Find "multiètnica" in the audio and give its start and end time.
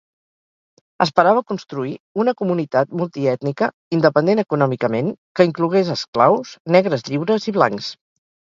3.03-3.69